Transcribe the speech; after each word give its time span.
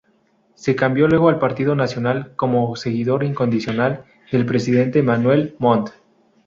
Se 0.55 0.75
cambió 0.75 1.07
luego 1.07 1.29
al 1.29 1.37
Partido 1.37 1.75
Nacional, 1.75 2.33
como 2.35 2.75
seguidor 2.75 3.23
incondicional 3.23 4.05
del 4.31 4.47
presidente 4.47 5.03
Manuel 5.03 5.55
Montt. 5.59 5.91